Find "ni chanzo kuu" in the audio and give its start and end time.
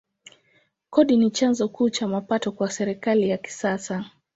1.17-1.89